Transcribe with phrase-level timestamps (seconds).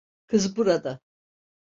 [0.27, 0.99] Kız burada.